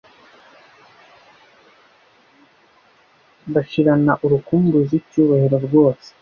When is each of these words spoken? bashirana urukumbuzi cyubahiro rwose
bashirana 3.53 4.11
urukumbuzi 4.25 4.97
cyubahiro 5.09 5.57
rwose 5.67 6.07